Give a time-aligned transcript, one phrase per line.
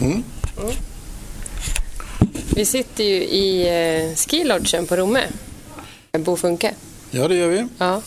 [0.00, 0.12] Mm.
[0.12, 0.74] Mm.
[2.54, 5.22] Vi sitter ju i eh, skilodgen på Romme.
[6.12, 6.74] Bo Funke.
[7.10, 7.68] Ja, det gör vi.
[7.78, 8.02] Ja.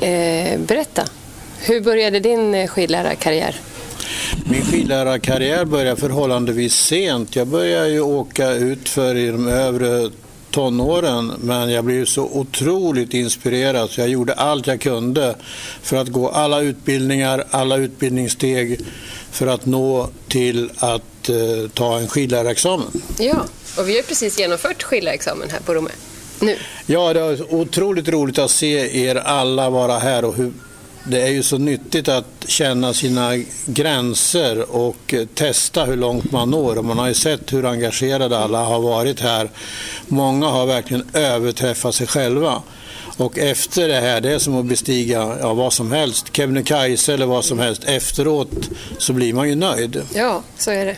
[0.00, 1.04] Eh, berätta,
[1.60, 3.56] hur började din eh, skidlärarkarriär?
[4.50, 7.36] Min skidlärarkarriär började förhållandevis sent.
[7.36, 10.10] Jag började ju åka ut för i de övre
[10.52, 15.36] tonåren men jag blev så otroligt inspirerad så jag gjorde allt jag kunde
[15.82, 18.80] för att gå alla utbildningar, alla utbildningssteg
[19.30, 22.86] för att nå till att eh, ta en skidlärarexamen.
[23.18, 23.44] Ja,
[23.78, 25.90] och vi har precis genomfört skidlärarexamen här på Romme.
[26.40, 26.56] Nu.
[26.86, 30.52] Ja, det är otroligt roligt att se er alla vara här och hur
[31.04, 33.30] det är ju så nyttigt att känna sina
[33.66, 36.78] gränser och testa hur långt man når.
[36.78, 39.50] Och man har ju sett hur engagerade alla har varit här.
[40.08, 42.62] Många har verkligen överträffat sig själva.
[43.16, 47.26] Och efter det här, det är som att bestiga ja, vad som helst, Kebnekaise eller
[47.26, 47.84] vad som helst.
[47.84, 50.02] Efteråt så blir man ju nöjd.
[50.14, 50.96] Ja, så är det.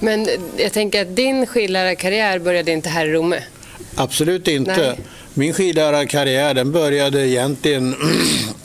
[0.00, 3.42] Men jag tänker att din skidlärarkarriär började inte här i Romme.
[3.94, 4.76] Absolut inte.
[4.76, 4.98] Nej.
[5.34, 7.96] Min skidlärarkarriär den började egentligen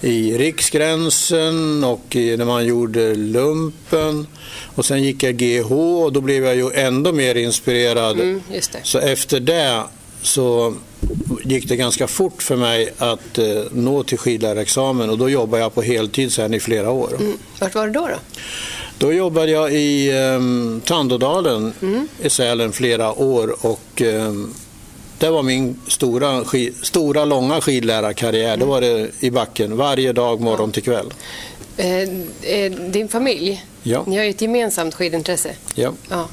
[0.00, 4.26] i Riksgränsen och i, när man gjorde lumpen.
[4.74, 8.20] Och sen gick jag GH och då blev jag ju ändå mer inspirerad.
[8.20, 8.62] Mm, det.
[8.82, 9.82] Så efter det
[10.22, 10.74] så
[11.44, 15.74] gick det ganska fort för mig att eh, nå till skidlärarexamen och då jobbade jag
[15.74, 17.10] på heltid sen i flera år.
[17.20, 17.38] Mm.
[17.60, 18.00] Vart var du då?
[18.08, 18.16] då?
[18.98, 20.40] Då jobbade jag i eh,
[20.86, 22.08] Tandådalen Mm.
[22.22, 24.32] i Sälen flera år och eh,
[25.18, 26.44] det var min stora,
[26.82, 28.56] stora långa skidlärarkarriär.
[28.56, 31.14] Det var det i backen varje dag morgon till kväll.
[31.76, 31.86] Eh,
[32.42, 34.04] eh, din familj, Ja.
[34.06, 35.50] ni har ju ett gemensamt skidintresse.
[35.74, 35.92] Ja.
[36.10, 36.28] Ja,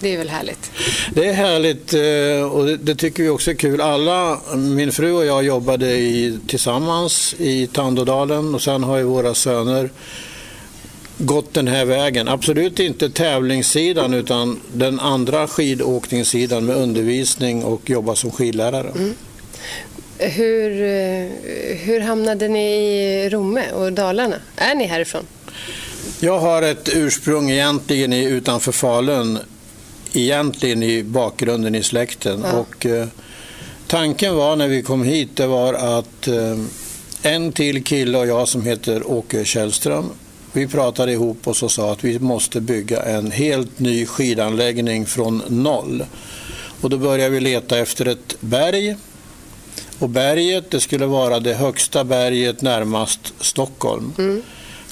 [0.00, 0.70] det är väl härligt.
[1.14, 3.80] Det är härligt eh, och det, det tycker vi också är kul.
[3.80, 9.34] Alla, min fru och jag jobbade i, tillsammans i Tandådalen och sen har ju våra
[9.34, 9.90] söner
[11.18, 12.28] gått den här vägen.
[12.28, 18.92] Absolut inte tävlingssidan utan den andra skidåkningssidan med undervisning och jobba som skidlärare.
[20.18, 21.28] Hur, eh,
[21.76, 24.36] hur hamnade ni i Romme och Dalarna?
[24.56, 25.24] Är ni härifrån?
[26.20, 29.38] Jag har ett ursprung egentligen i, utanför Falun,
[30.12, 32.44] egentligen i bakgrunden i släkten.
[32.44, 32.58] Ja.
[32.58, 33.06] Och, eh,
[33.86, 36.58] tanken var när vi kom hit det var att eh,
[37.22, 40.10] en till kille och jag som heter Åke Källström,
[40.52, 45.42] vi pratade ihop oss och sa att vi måste bygga en helt ny skidanläggning från
[45.48, 46.04] noll.
[46.80, 48.96] Och då började vi leta efter ett berg.
[49.98, 54.12] Och berget det skulle vara det högsta berget närmast Stockholm.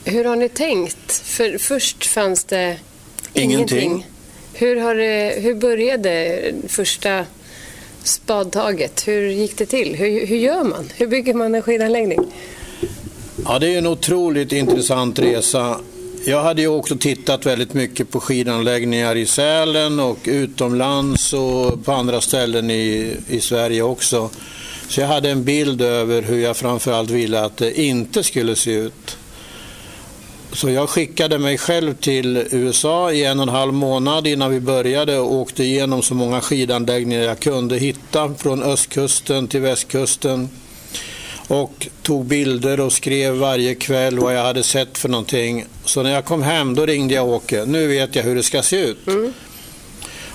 [0.04, 1.12] Hur har ni tänkt?
[1.12, 2.76] För först fanns det
[3.34, 3.78] Ingenting.
[3.78, 4.06] ingenting.
[4.52, 7.24] Hur, har det, hur började första
[8.08, 9.08] spadtaget?
[9.08, 9.94] Hur gick det till?
[9.94, 10.90] Hur, hur gör man?
[10.96, 12.20] Hur bygger man en skidanläggning?
[13.44, 15.80] Ja, det är en otroligt intressant resa.
[16.26, 21.92] Jag hade ju också tittat väldigt mycket på skidanläggningar i Sälen och utomlands och på
[21.92, 24.30] andra ställen i, i Sverige också.
[24.88, 28.72] Så jag hade en bild över hur jag framförallt ville att det inte skulle se
[28.72, 29.16] ut.
[30.52, 34.60] Så jag skickade mig själv till USA i en och en halv månad innan vi
[34.60, 40.48] började och åkte igenom så många skidanläggningar jag kunde hitta från östkusten till västkusten
[41.48, 45.64] och tog bilder och skrev varje kväll vad jag hade sett för någonting.
[45.84, 47.64] Så när jag kom hem då ringde jag Åke.
[47.64, 48.98] Nu vet jag hur det ska se ut.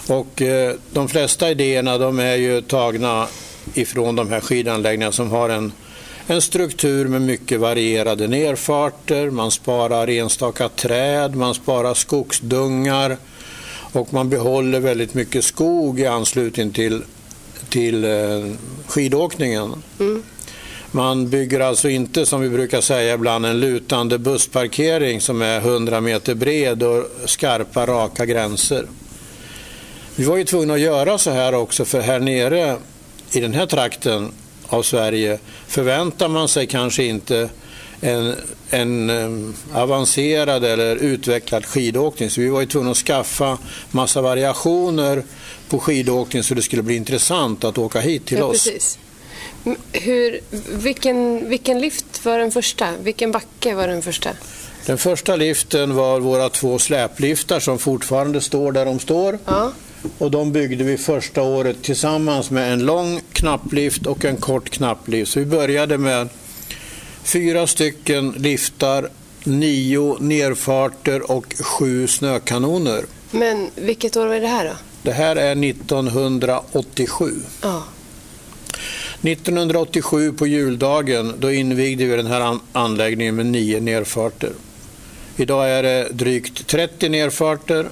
[0.07, 3.27] Och eh, de flesta idéerna de är ju tagna
[3.73, 5.71] ifrån de här skidanläggningarna som har en,
[6.27, 9.29] en struktur med mycket varierade nerfarter.
[9.29, 13.17] Man sparar enstaka träd, man sparar skogsdungar
[13.93, 17.03] och man behåller väldigt mycket skog i anslutning till,
[17.69, 18.11] till eh,
[18.87, 19.83] skidåkningen.
[20.91, 26.01] Man bygger alltså inte, som vi brukar säga ibland, en lutande bussparkering som är 100
[26.01, 28.85] meter bred och skarpa, raka gränser.
[30.15, 32.77] Vi var ju tvungna att göra så här också, för här nere
[33.31, 34.31] i den här trakten
[34.73, 37.49] av Sverige förväntar man sig kanske inte
[38.01, 38.35] en,
[38.69, 42.29] en um, avancerad eller utvecklad skidåkning.
[42.29, 43.57] Så vi var ju tvungna att skaffa
[43.91, 45.23] massa variationer
[45.69, 48.63] på skidåkning så det skulle bli intressant att åka hit till ja, oss.
[48.63, 48.99] Precis.
[49.91, 50.39] Hur,
[50.83, 52.87] vilken, vilken lift var den första?
[53.03, 54.29] Vilken backe var den första?
[54.85, 59.39] Den första liften var våra två släpliftar som fortfarande står där de står.
[59.45, 59.71] Ja.
[60.17, 65.31] Och de byggde vi första året tillsammans med en lång knapplift och en kort knapplift.
[65.31, 66.29] Så vi började med
[67.23, 69.09] fyra stycken liftar,
[69.43, 73.05] nio nerfarter och sju snökanoner.
[73.31, 74.73] Men vilket år var det här då?
[75.01, 77.31] Det här är 1987.
[77.61, 77.83] Ja.
[79.21, 84.51] 1987 på juldagen då invigde vi den här anläggningen med nio nerfarter.
[85.37, 87.89] Idag är det drygt 30 nerfarter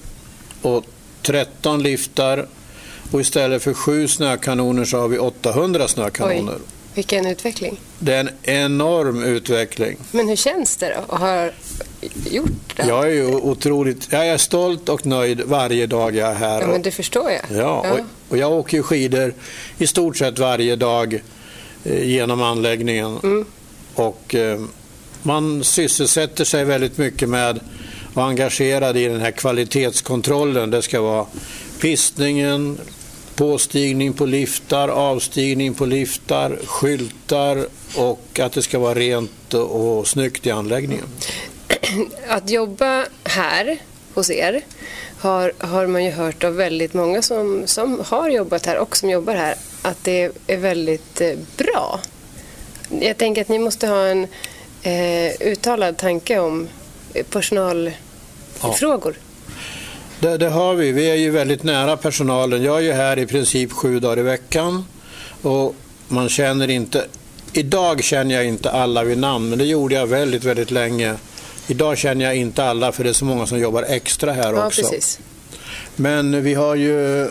[0.61, 0.85] och
[1.21, 2.47] 13 liftar
[3.11, 6.53] och istället för sju snökanoner så har vi 800 snökanoner.
[6.53, 6.61] Oj,
[6.93, 7.79] vilken utveckling.
[7.99, 9.97] Det är en enorm utveckling.
[10.11, 11.49] Men hur känns det då att ha
[12.31, 12.87] gjort det?
[12.87, 16.61] Jag är ju otroligt, jag är stolt och nöjd varje dag jag är här.
[16.61, 17.57] Ja, men det förstår jag.
[17.57, 19.33] Ja, och, och jag åker ju skidor
[19.77, 21.23] i stort sett varje dag
[21.83, 23.19] eh, genom anläggningen.
[23.23, 23.45] Mm.
[23.95, 24.61] Och eh,
[25.23, 27.59] man sysselsätter sig väldigt mycket med
[28.13, 30.71] och engagerad i den här kvalitetskontrollen.
[30.71, 31.25] Det ska vara
[31.81, 32.77] pistningen,
[33.35, 37.65] påstigning på liftar, avstigning på liftar, skyltar
[37.95, 41.05] och att det ska vara rent och snyggt i anläggningen.
[42.27, 43.77] Att jobba här
[44.13, 44.61] hos er
[45.19, 49.09] har, har man ju hört av väldigt många som, som har jobbat här och som
[49.09, 51.99] jobbar här att det är väldigt eh, bra.
[53.01, 54.27] Jag tänker att ni måste ha en
[54.83, 56.69] eh, uttalad tanke om
[57.29, 59.15] personalfrågor.
[59.17, 59.53] Ja.
[60.19, 60.91] Det, det, har vi.
[60.91, 62.63] Vi är ju väldigt nära personalen.
[62.63, 64.85] Jag är ju här i princip sju dagar i veckan
[65.41, 65.75] och
[66.07, 67.05] man känner inte...
[67.53, 71.15] Idag känner jag inte alla vid namn, men det gjorde jag väldigt, väldigt länge.
[71.67, 74.67] Idag känner jag inte alla för det är så många som jobbar extra här ja,
[74.67, 74.81] också.
[74.81, 75.19] Precis.
[75.95, 77.27] Men vi har ju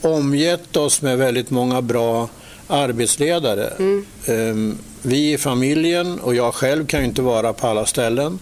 [0.00, 2.28] omgett oss med väldigt många bra
[2.66, 3.72] arbetsledare.
[3.78, 4.78] Mm.
[5.02, 8.38] Vi i familjen och jag själv kan ju inte vara på alla ställen.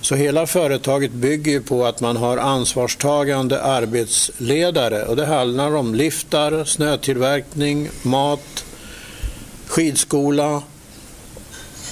[0.00, 6.64] Så hela företaget bygger på att man har ansvarstagande arbetsledare och det handlar om liftar,
[6.64, 8.64] snötillverkning, mat,
[9.66, 10.62] skidskola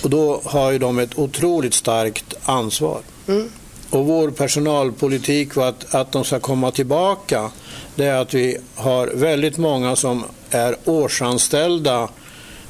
[0.03, 3.01] och då har ju de ett otroligt starkt ansvar.
[3.29, 3.49] Mm.
[3.91, 7.51] Och vår personalpolitik var att, att de ska komma tillbaka
[7.97, 12.09] det är att vi har väldigt många som är årsanställda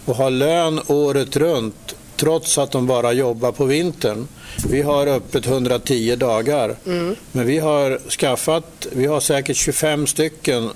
[0.04, 4.28] och har lön året runt trots att de bara jobbar på vintern.
[4.68, 6.76] Vi har öppet 110 dagar.
[6.86, 7.16] Mm.
[7.32, 10.70] Men vi har skaffat, vi har säkert 25 stycken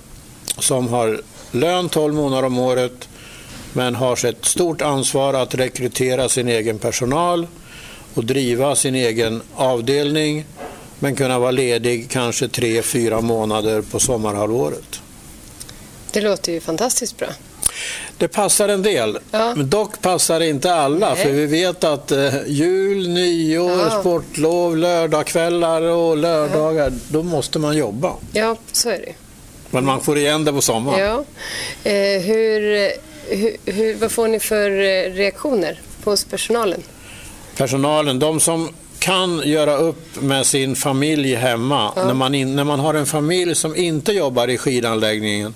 [0.59, 1.21] som har
[1.51, 3.09] lön 12 månader om året
[3.73, 7.47] men har ett stort ansvar att rekrytera sin egen personal
[8.15, 10.45] och driva sin egen avdelning
[10.99, 15.01] men kunna vara ledig kanske tre, fyra månader på sommarhalvåret.
[16.13, 17.29] Det låter ju fantastiskt bra.
[18.21, 19.55] Det passar en del, ja.
[19.55, 21.15] men dock passar inte alla.
[21.15, 21.25] Nej.
[21.25, 24.01] För vi vet att eh, jul, nyår, ja.
[24.01, 26.99] sportlov, lördagskvällar och lördagar, ja.
[27.09, 28.13] då måste man jobba.
[28.33, 29.13] Ja, så är det.
[29.71, 31.01] Men man får igen det på sommaren.
[31.01, 31.25] Ja.
[31.91, 32.61] Eh, hur,
[33.29, 36.83] hur, hur, vad får ni för eh, reaktioner hos personalen?
[37.57, 38.69] Personalen, de som
[38.99, 41.93] kan göra upp med sin familj hemma.
[41.97, 42.05] Ja.
[42.05, 45.55] När, man in, när man har en familj som inte jobbar i skidanläggningen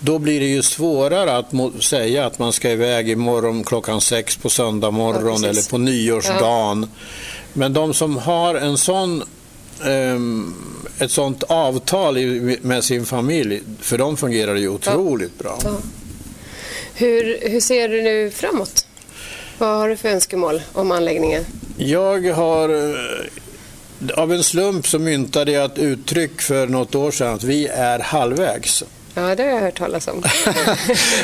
[0.00, 4.50] då blir det ju svårare att säga att man ska iväg imorgon klockan sex på
[4.50, 6.82] söndag morgon ja, eller på nyårsdagen.
[6.82, 6.88] Ja.
[7.52, 9.22] Men de som har en sån,
[9.84, 10.54] um,
[10.98, 12.18] ett sånt avtal
[12.62, 15.58] med sin familj, för dem fungerar det ju otroligt bra.
[16.94, 18.86] Hur, hur ser du nu framåt?
[19.58, 21.44] Vad har du för önskemål om anläggningen?
[21.76, 27.34] Jag har eh, av en slump så myntade jag ett uttryck för något år sedan
[27.34, 28.84] att vi är halvvägs.
[29.14, 30.18] Ja, det har jag hört talas om.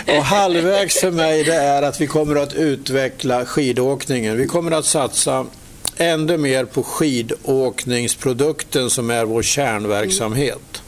[0.06, 4.36] och halvvägs för mig det är att vi kommer att utveckla skidåkningen.
[4.36, 5.46] Vi kommer att satsa
[5.96, 10.82] ännu mer på skidåkningsprodukten som är vår kärnverksamhet.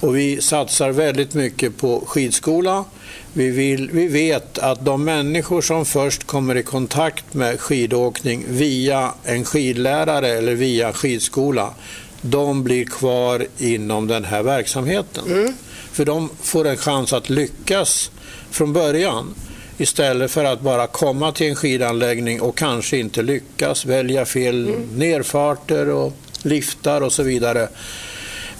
[0.00, 2.84] Och vi satsar väldigt mycket på skidskola
[3.32, 9.14] vi, vill, vi vet att de människor som först kommer i kontakt med skidåkning via
[9.24, 11.74] en skidlärare eller via skidskola,
[12.20, 15.24] de blir kvar inom den här verksamheten.
[15.26, 15.54] Mm.
[15.92, 18.10] För de får en chans att lyckas
[18.50, 19.34] från början
[19.78, 24.88] istället för att bara komma till en skidanläggning och kanske inte lyckas, välja fel mm.
[24.96, 27.68] nerfarter och liftar och så vidare.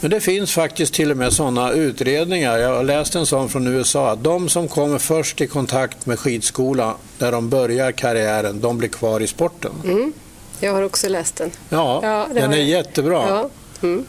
[0.00, 2.58] Men det finns faktiskt till och med sådana utredningar.
[2.58, 4.10] Jag har läst en sån från USA.
[4.10, 8.88] Att de som kommer först i kontakt med skidskola, när de börjar karriären, de blir
[8.88, 9.72] kvar i sporten.
[9.84, 10.12] Mm.
[10.60, 11.50] Jag har också läst den.
[11.68, 12.68] Ja, Ja, den är jag.
[12.68, 13.28] jättebra.
[13.28, 13.50] Ja.
[13.82, 14.04] Mm.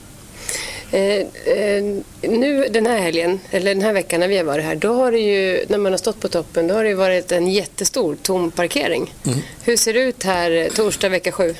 [0.93, 1.83] Eh, eh,
[2.21, 5.11] nu den här helgen, eller den här veckan när vi har varit här, då har
[5.11, 8.51] det ju, när man har stått på toppen, då har det varit en jättestor tom
[8.51, 9.13] parkering.
[9.25, 9.39] Mm.
[9.63, 11.55] Hur ser det ut här eh, torsdag vecka sju?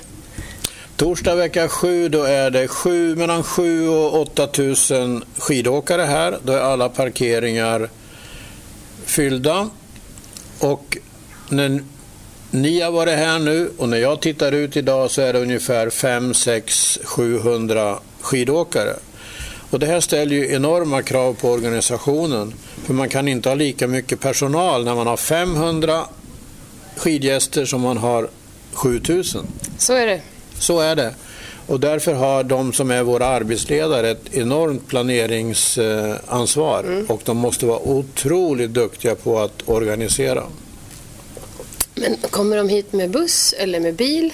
[0.95, 6.37] Torsdag vecka 7 då är det sju, mellan 7 och 8 000 skidåkare här.
[6.43, 7.89] Då är alla parkeringar
[9.05, 9.69] fyllda.
[10.59, 10.97] Och
[11.49, 11.83] när
[12.51, 15.89] ni har varit här nu och när jag tittar ut idag så är det ungefär
[15.89, 18.95] 5, 6, 700 skidåkare.
[19.73, 22.53] Och det här ställer ju enorma krav på organisationen.
[22.85, 26.05] För man kan inte ha lika mycket personal när man har 500
[26.97, 28.29] skidgäster som man har
[28.73, 29.47] 7000.
[29.77, 30.21] Så är det.
[30.59, 31.13] Så är det.
[31.67, 37.79] Och därför har de som är våra arbetsledare ett enormt planeringsansvar och de måste vara
[37.79, 40.43] otroligt duktiga på att organisera.
[41.95, 44.33] Men kommer de hit med buss eller med bil?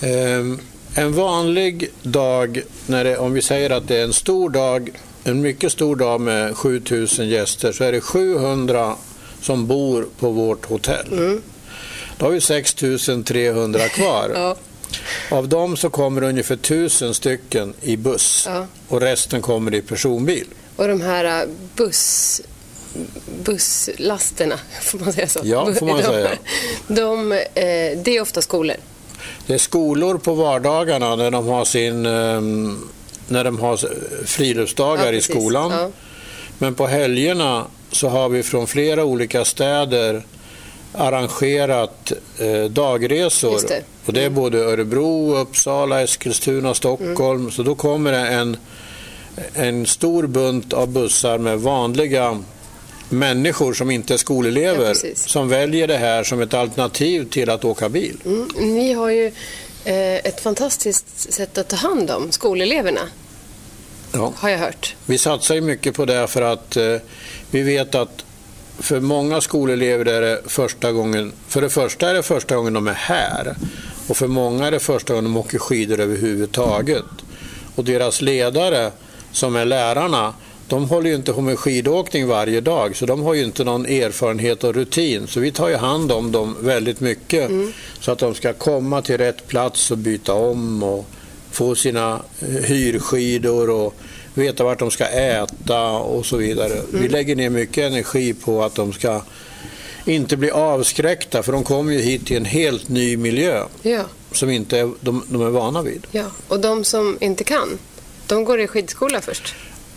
[0.00, 0.60] Ehm,
[0.98, 4.90] En vanlig dag, när det, om vi säger att det är en stor dag,
[5.24, 8.96] en mycket stor dag med 7000 gäster, så är det 700
[9.42, 11.40] som bor på vårt hotell.
[12.18, 14.30] Då har vi 6300 kvar.
[14.34, 14.56] Ja.
[15.30, 18.66] Av dem så kommer ungefär 1000 stycken i buss Ja.
[18.88, 20.46] och resten kommer i personbil.
[20.76, 22.40] Och de här eh, buss,
[23.44, 25.40] busslasterna, får man säga så?
[25.44, 26.30] Ja, får man de, säga.
[26.88, 27.42] De, eh,
[28.04, 28.76] det är ofta skolor.
[29.46, 32.78] Det är skolor på vardagarna när de har sin ehm,
[33.28, 33.80] när de har
[34.26, 35.70] friluftsdagar Ja, i skolan.
[35.70, 35.90] Ja.
[36.58, 40.22] Men på helgerna så har vi från flera olika städer
[40.92, 43.60] arrangerat eh, dagresor.
[43.68, 43.74] Det.
[43.74, 43.84] Mm.
[44.06, 47.40] Och det är både Örebro, Uppsala, Eskilstuna, Stockholm.
[47.40, 47.50] Mm.
[47.50, 48.56] Så då kommer det en,
[49.54, 52.42] en stor bunt av bussar med vanliga
[53.08, 55.28] människor som inte är Ja, skolelever precis.
[55.28, 58.16] som väljer det här som ett alternativ till att åka bil.
[58.24, 58.48] Mm.
[58.56, 59.26] Ni har ju
[59.84, 63.00] eh, ett fantastiskt sätt att ta hand om skoleleverna,
[64.12, 64.32] Ja.
[64.36, 64.94] har jag hört.
[65.06, 66.96] Vi satsar ju mycket på det för att eh,
[67.50, 68.24] vi vet att
[68.78, 72.86] för många skolelever är det första gången, för det första är det första gången de
[72.88, 73.56] är här
[74.08, 77.04] och för många är det första gången de åker skidor överhuvudtaget.
[77.74, 78.90] Och deras ledare,
[79.32, 80.34] som är lärarna,
[80.68, 83.86] de håller ju inte på med skidåkning varje dag så de har ju inte någon
[83.86, 85.26] erfarenhet och rutin.
[85.26, 87.50] Så vi tar ju hand om dem väldigt mycket
[88.00, 91.06] så att de ska komma till rätt plats och byta om och
[91.50, 93.94] få sina eh, hyrskidor och
[94.34, 96.72] veta vart de ska äta och så vidare.
[96.92, 99.22] Vi lägger ner mycket energi på att de ska
[100.04, 104.50] inte bli avskräckta för de kommer ju hit till en helt ny miljö Ja, som
[104.50, 106.06] inte är, de, de är vana vid.
[106.10, 106.24] ja.
[106.48, 107.78] Och de som inte kan,
[108.26, 109.54] de går i skidskola först.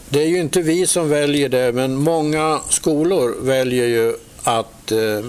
[0.09, 5.25] Det är ju inte vi som väljer det men många skolor väljer ju att, eh,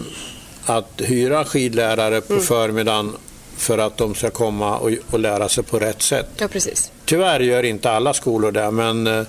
[0.65, 3.13] att hyra skidlärare på förmiddagen
[3.57, 6.29] för att de ska komma och, och lära sig på rätt sätt.
[6.37, 6.93] Ja, precis.
[7.05, 9.23] Tyvärr gör inte alla skolor det, men eh,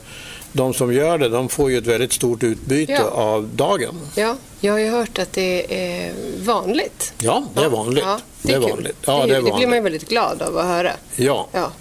[0.51, 3.03] de som gör det de får ju ett väldigt stort utbyte Ja.
[3.03, 3.95] av dagen.
[4.15, 5.65] Ja, jag har ju hört att det
[6.03, 7.13] är vanligt.
[7.21, 8.03] Ja, det är vanligt.
[8.07, 8.69] Ja, det är kul.
[8.69, 8.97] vanligt.
[9.05, 10.91] Ja, det, det är det blir man ju väldigt glad av att höra.
[11.15, 11.47] Ja.
[11.51, 11.71] Ja.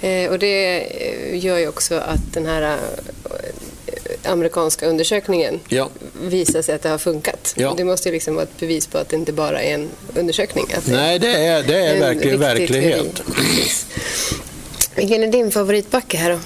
[0.00, 5.88] Eh, och det eh, gör ju också att den här eh, amerikanska undersökningen Ja.
[6.22, 7.54] visar sig att det har funkat.
[7.56, 7.74] Ja.
[7.76, 10.66] Det måste ju liksom vara ett bevis på att det inte bara är en undersökning.
[10.84, 13.22] Nej, det är, det är en verkligen verklighet.
[14.94, 16.38] Vilken är din favoritbacke här då?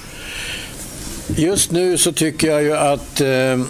[1.36, 3.60] Just nu så tycker jag ju att eh,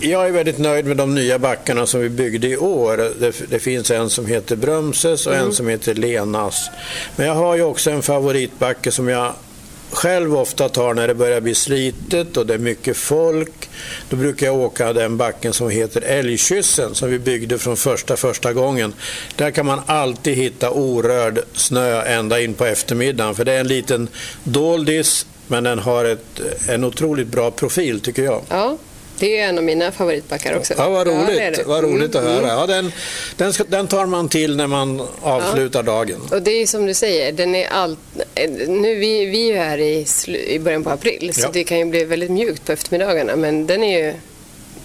[0.00, 2.96] jag är väldigt nöjd med de nya backarna som vi byggde i år.
[2.96, 6.70] Det, det finns en som heter Brömses och en som heter Lenas.
[7.16, 9.32] Men jag har ju också en favoritbacke som jag
[9.90, 13.68] själv ofta tar när det börjar bli slitet och det är mycket folk.
[14.08, 18.52] Då brukar jag åka den backen som heter Älgkyssen som vi byggde från första första
[18.52, 18.94] gången.
[19.36, 23.68] Där kan man alltid hitta orörd snö ända in på eftermiddagen för det är en
[23.68, 24.08] liten
[24.44, 28.42] doldis men den har ett, en otroligt bra profil tycker jag.
[28.48, 28.78] Ja,
[29.18, 30.74] det är en av mina favoritbackar också.
[30.78, 31.62] Ja, vad roligt, det är det.
[31.66, 32.48] vad roligt att Mm, höra.
[32.48, 32.92] Ja, den,
[33.36, 36.20] den, ska, den tar man till när man avslutar dagen.
[36.30, 37.98] Och det är som du säger, den är allt...
[38.68, 40.06] Nu, vi, vi är ju här i,
[40.46, 41.50] i början på april, så Ja.
[41.52, 44.14] det kan ju bli väldigt mjukt på eftermiddagarna, men den är ju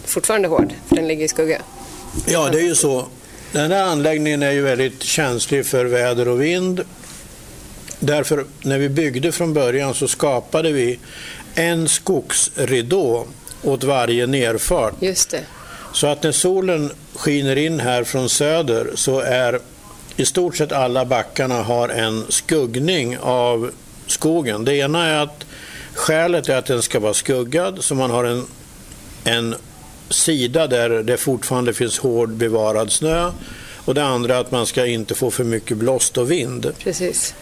[0.05, 1.61] fortfarande hård, för den ligger i skugga.
[2.27, 3.05] Ja, det är ju så.
[3.51, 6.81] Den här anläggningen är ju väldigt känslig för väder och vind.
[8.00, 11.00] Därför, när vi byggde från början så skapade vi
[11.55, 13.25] en skogsridå
[13.63, 14.93] åt varje nerfart.
[14.99, 15.43] Just det.
[15.93, 19.59] Så att när solen skiner in här från söder så är
[20.15, 23.71] i stort sett alla backarna har en skuggning av
[24.07, 24.65] skogen.
[24.65, 25.45] Det ena är att
[25.93, 28.45] skälet är att den ska vara skuggad så man har en,
[29.23, 29.55] en
[30.09, 33.31] sida där det fortfarande finns hård bevarad snö
[33.85, 36.71] och det andra att man ska inte få för mycket blåst och vind.
[36.83, 37.33] Precis.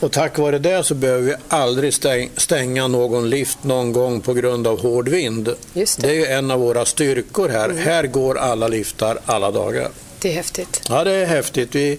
[0.00, 1.94] Och tack vare det så behöver vi aldrig
[2.36, 5.54] stänga någon lift någon gång på grund av hård vind.
[5.72, 6.06] Just det.
[6.06, 7.64] det är ju en av våra styrkor här.
[7.64, 7.78] Mm.
[7.78, 9.88] Här går alla liftar alla dagar.
[10.20, 10.82] Det är häftigt.
[10.88, 11.74] Ja, det är häftigt.
[11.74, 11.98] Vi...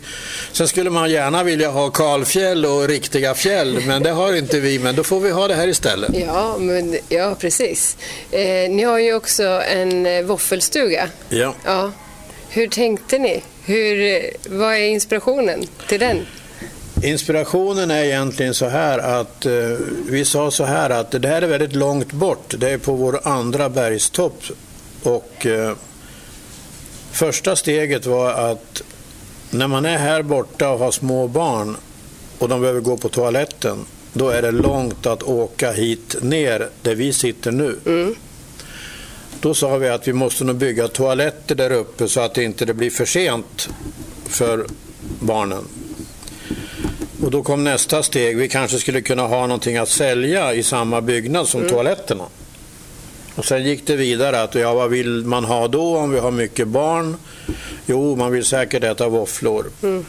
[0.51, 4.79] Sen skulle man gärna vilja ha kalfjäll och riktiga fjäll, men det har inte vi.
[4.79, 6.11] Men då får vi ha det här istället.
[6.27, 7.97] Ja, men, ja precis.
[8.31, 11.09] Eh, ni har ju också en eh, våffelstuga.
[11.29, 11.53] Ja.
[11.65, 11.91] ja.
[12.49, 13.43] Hur tänkte ni?
[13.65, 16.25] Hur, vad är inspirationen till den?
[17.03, 19.53] Inspirationen är egentligen så här att eh,
[20.09, 22.55] vi sa så här att det här är väldigt långt bort.
[22.57, 24.43] Det är på vår andra bergstopp.
[25.03, 25.75] Och eh,
[27.11, 28.81] första steget var att
[29.49, 31.77] när man är här borta och har små barn
[32.39, 36.95] och de behöver gå på toaletten, då är det långt att åka hit ner där
[36.95, 37.79] vi sitter nu.
[37.85, 38.15] Mm.
[39.41, 42.73] Då sa vi att vi måste nog bygga toaletter där uppe så att det inte
[42.73, 43.69] blir för sent
[44.25, 44.65] för
[45.19, 45.63] barnen.
[47.21, 48.37] Och då kom nästa steg.
[48.37, 51.71] Vi kanske skulle kunna ha någonting att sälja i samma byggnad som mm.
[51.71, 52.25] toaletterna.
[53.35, 56.31] Och sen gick det vidare att ja, vad vill man ha då om vi har
[56.31, 57.17] mycket barn?
[57.85, 59.65] Jo, man vill säkert äta våfflor.
[59.83, 60.05] Mm.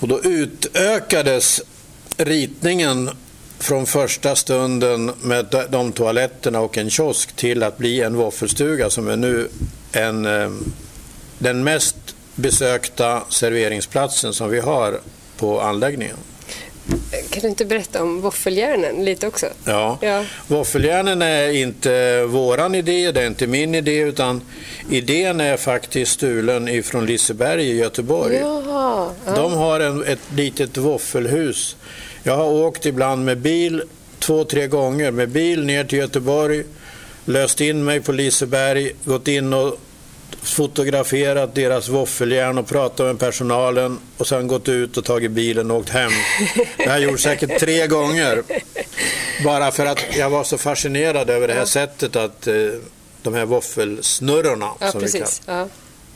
[0.00, 1.62] Och då utökades
[2.16, 3.10] ritningen
[3.58, 9.08] från första stunden med de toaletterna och en kiosk till att bli en våffelstuga som
[9.08, 9.48] är nu
[9.92, 10.50] en, eh,
[11.38, 11.96] den mest
[12.34, 15.00] besökta serveringsplatsen som vi har
[15.40, 16.16] på anläggningen.
[17.30, 19.46] Kan du inte berätta om våffeljärnen lite också?
[19.64, 20.24] Ja, ja.
[20.46, 24.42] våffeljärnen är inte våran idé, det är inte min idé, utan
[24.90, 28.36] idén är faktiskt stulen ifrån Liseberg i Göteborg.
[28.36, 29.32] Jaha, ja.
[29.34, 31.76] De har en, ett litet våffelhus.
[32.22, 33.82] Jag har åkt ibland med bil,
[34.18, 36.64] två, tre gånger med bil ner till Göteborg,
[37.24, 39.80] löst in mig på Liseberg, gått in och
[40.42, 45.76] fotograferat deras våffeljärn och pratat med personalen och sen gått ut och tagit bilen och
[45.76, 46.12] åkt hem.
[46.76, 48.42] Det har jag gjort säkert tre gånger.
[49.44, 51.66] Bara för att jag var så fascinerad över det här ja.
[51.66, 52.54] sättet att eh,
[53.22, 54.70] de här våffelsnurrorna.
[54.78, 55.42] Ja, som precis.
[55.46, 55.52] Vi.
[55.52, 55.68] Ja.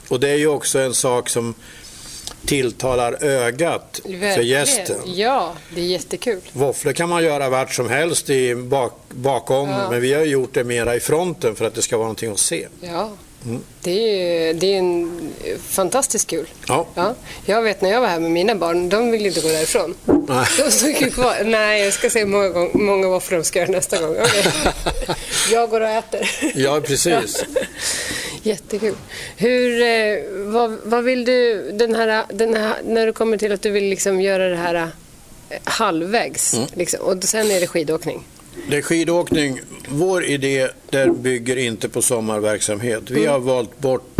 [0.08, 1.54] Och det är ju också en sak som
[2.46, 4.34] tilltalar ögat Verkligen.
[4.34, 4.96] för gästen.
[5.04, 6.40] Ja, det är jättekul.
[6.52, 9.90] Våfflor kan man göra vart som helst i bak, bakom, ja.
[9.90, 12.38] men vi har gjort det mera i fronten för att det ska vara någonting att
[12.38, 12.68] se.
[12.80, 13.10] Ja,
[13.46, 13.60] Mm.
[13.82, 15.32] Det, är, det är en
[15.68, 16.46] fantastiskt kul.
[16.68, 16.86] Ja.
[16.94, 17.14] ja.
[17.46, 19.94] Jag vet när jag var här med mina barn, de ville inte gå därifrån.
[20.28, 20.46] Nej.
[20.58, 21.44] De stod kvar.
[21.44, 24.10] Nej, jag ska se många, gång, många våfflor de ska göra nästa gång.
[24.10, 24.42] Okay.
[25.52, 26.30] Jag går och äter.
[26.54, 27.44] Ja, precis.
[28.42, 28.94] Jättekul.
[29.36, 33.62] Hur, eh, vad, vad vill du, den här, den här, när du kommer till att
[33.62, 36.68] du vill liksom göra det här eh, halvvägs, mm.
[36.74, 38.24] liksom, och sen är det skidåkning?
[38.68, 39.60] Det är skidåkning.
[39.88, 43.10] Vår idé där bygger inte på sommarverksamhet.
[43.10, 44.16] Vi har valt bort,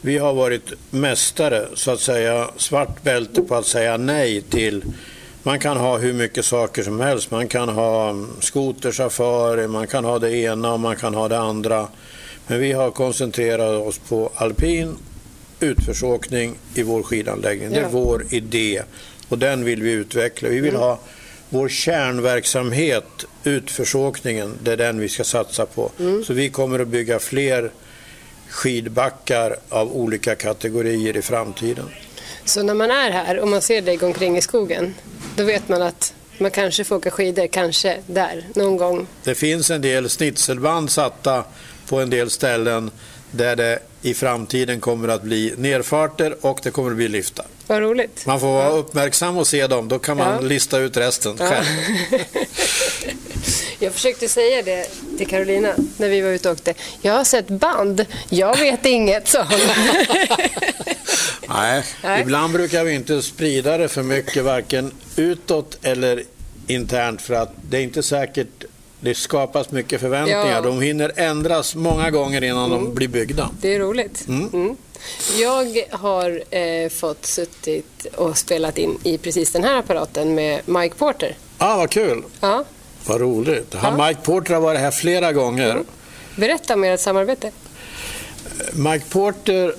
[0.00, 4.84] vi har varit mästare, så att säga, svart bälte på att säga nej till
[5.42, 7.30] man kan ha hur mycket saker som helst.
[7.30, 11.88] Man kan ha skotersafari, man kan ha det ena och man kan ha det andra.
[12.46, 14.96] Men vi har koncentrerat oss på alpin
[15.60, 17.70] utförsåkning i vår skidanläggning.
[17.70, 18.82] Det är vår idé
[19.28, 20.48] och den vill vi utveckla.
[20.48, 20.82] Vi vill mm.
[20.82, 20.98] ha
[21.50, 25.90] vår kärnverksamhet, utförsåkningen, det är den vi ska satsa på.
[25.98, 26.24] Mm.
[26.24, 27.70] Så vi kommer att bygga fler
[28.48, 31.84] skidbackar av olika kategorier i framtiden.
[32.44, 34.94] Så när man är här och man ser dig gå omkring i skogen,
[35.36, 39.06] då vet man att man kanske får åka skidor, kanske där, någon gång?
[39.24, 41.44] Det finns en del snitselband satta
[41.88, 42.90] på en del ställen
[43.30, 47.46] där det i framtiden kommer att bli nerfarter och det kommer att bli liftar.
[47.68, 48.26] Vad roligt.
[48.26, 50.40] Man får vara uppmärksam och se dem, då kan man ja.
[50.40, 51.46] lista ut resten ja.
[51.46, 51.66] själv.
[53.78, 56.74] Jag försökte säga det till Carolina när vi var ute och åkte.
[57.02, 59.58] Jag har sett band, jag vet inget, sa hon.
[61.48, 66.22] Nej, Nej, ibland brukar vi inte sprida det för mycket, varken utåt eller
[66.66, 68.64] internt, för att det är inte säkert
[69.00, 70.54] det skapas mycket förväntningar.
[70.54, 70.60] Ja.
[70.60, 72.84] De hinner ändras många gånger innan mm.
[72.84, 73.50] de blir byggda.
[73.60, 74.24] Det är roligt.
[74.28, 74.48] Mm.
[74.52, 74.76] Mm.
[75.38, 80.94] Jag har eh, fått suttit och spelat in i precis den här apparaten med Mike
[80.94, 81.36] Porter.
[81.58, 82.22] Ah, vad kul!
[82.40, 82.64] Ja.
[83.06, 83.76] Vad roligt.
[83.82, 84.06] Ja.
[84.06, 85.70] Mike Porter har varit här flera gånger.
[85.70, 85.84] Mm.
[86.36, 87.50] Berätta om ert samarbete.
[88.72, 89.74] Mike Porter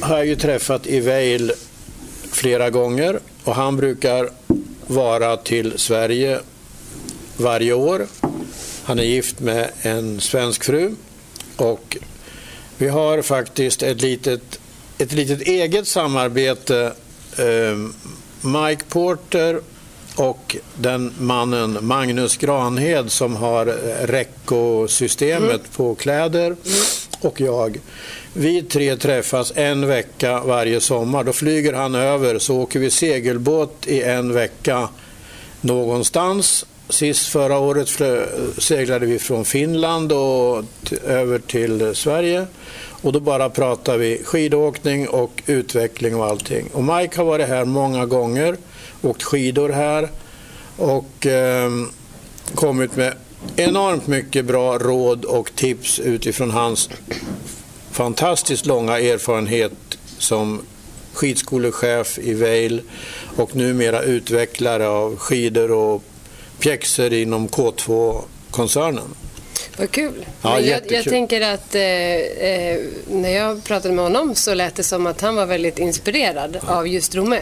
[0.00, 1.52] har jag ju träffat i Vail
[2.32, 4.30] flera gånger och han brukar
[4.86, 6.40] vara till Sverige
[7.36, 8.06] varje år.
[8.84, 10.94] Han är gift med en svensk fru
[11.56, 11.96] och
[12.78, 14.60] vi har faktiskt ett litet,
[14.98, 16.92] ett litet eget samarbete.
[17.38, 17.94] Ehm,
[18.40, 19.60] Mike Porter
[20.16, 23.66] och den mannen Magnus Granhed som har
[24.06, 25.66] Recco-systemet mm.
[25.76, 26.56] på kläder mm.
[27.20, 27.80] och jag.
[28.32, 31.24] Vi tre träffas en vecka varje sommar.
[31.24, 34.88] Då flyger han över så åker vi segelbåt i en vecka
[35.60, 36.66] någonstans.
[36.88, 37.88] Sist förra året
[38.58, 40.64] seglade vi från Finland och
[41.06, 42.46] över till Sverige.
[43.02, 46.68] Och då bara pratade vi skidåkning och utveckling och allting.
[46.72, 48.56] Och Mike har varit här många gånger,
[49.02, 50.08] åkt skidor här
[50.76, 51.70] och eh,
[52.54, 53.14] kommit med
[53.56, 56.90] enormt mycket bra råd och tips utifrån hans
[57.90, 59.72] fantastiskt långa erfarenhet
[60.18, 60.60] som
[61.12, 62.82] skidskolechef i Vail
[63.36, 66.02] och numera utvecklare av skidor och
[66.62, 69.14] pjäxor inom K2-koncernen.
[69.78, 70.26] Vad kul.
[70.42, 74.82] Ja, jag, jag, tänker att eh, eh, när jag pratade med honom så lät det
[74.82, 76.74] som att han var väldigt inspirerad ja.
[76.74, 77.38] av just Romme.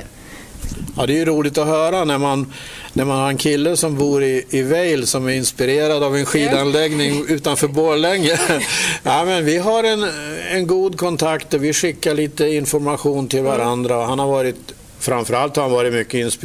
[0.97, 2.53] Ja, det är ju roligt att höra när man,
[2.93, 6.27] när man har en kille som bor i, i Vail som är inspirerad av en
[6.27, 8.39] skidanläggning utanför Borlänge.
[9.03, 10.07] ja, men vi har en,
[10.51, 13.95] en god kontakt och vi skickar lite information till varandra.
[13.95, 14.09] Mm.
[14.09, 16.41] Han har varit Framförallt har han varit mycket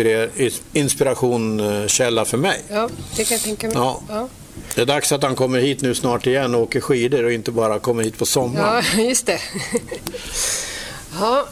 [0.73, 2.61] inspirationskälla för mig.
[2.69, 3.75] Ja, det kan jag tänka mig.
[3.75, 4.01] Ja.
[4.09, 4.27] ja.
[4.75, 7.51] Det är dags att han kommer hit nu snart igen och åker skidor och inte
[7.51, 8.83] bara kommer hit på sommaren.
[8.95, 9.39] Ja, just det.
[11.19, 11.47] ja,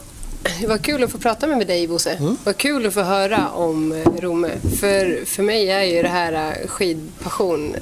[0.60, 2.12] det var kul att få prata med dig Bosse.
[2.12, 2.38] Mm.
[2.44, 4.52] Vad kul att få höra om eh, Romme.
[4.80, 7.76] För, för mig är ju det här eh, skidpassion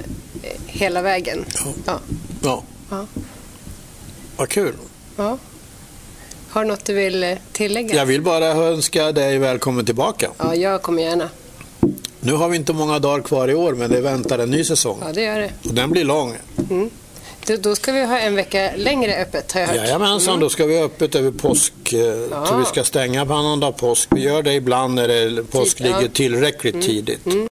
[0.43, 1.45] eh, hela vägen.
[1.55, 1.73] Ja.
[1.85, 1.99] ja.
[2.43, 2.63] ja.
[2.89, 3.05] ja.
[4.37, 4.73] Vad kul.
[5.15, 5.37] Ja.
[6.51, 7.95] Har du något du vill tillägga?
[7.95, 10.29] Jag vill bara önska dig välkommen tillbaka.
[10.37, 11.29] Ja, jag kommer gärna.
[12.19, 14.97] Nu har vi inte många dagar kvar i år, men det väntar en ny säsong.
[15.01, 15.51] Ja, det gör det.
[15.69, 16.37] Och den blir lång.
[16.69, 16.89] Mm.
[17.59, 19.77] Då ska vi ha en vecka längre öppet, har jag hört.
[19.77, 20.41] Jajamensan, mm.
[20.41, 21.73] då ska vi ha öppet över påsk.
[21.93, 22.45] Eh, ja.
[22.45, 24.09] Så vi ska stänga på annandag påsk.
[24.11, 26.87] Vi gör det ibland när det, påsk ligger tillräckligt mm.
[26.87, 27.25] tidigt.
[27.25, 27.49] Mm.